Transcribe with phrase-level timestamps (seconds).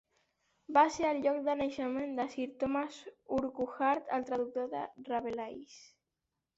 [0.77, 2.99] Va ser el lloc de naixement de Sir Thomas
[3.39, 4.85] Urquhart, el traductor de
[5.15, 5.83] Rabelais.